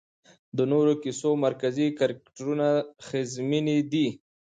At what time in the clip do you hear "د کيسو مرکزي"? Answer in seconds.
0.97-1.87